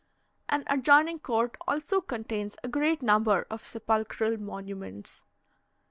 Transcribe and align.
An 0.49 0.63
adjoining 0.65 1.19
court 1.19 1.57
also 1.67 2.01
contains 2.01 2.55
a 2.63 2.67
great 2.67 3.03
number 3.03 3.45
of 3.51 3.63
sepulchral 3.63 4.35
monuments. 4.37 5.23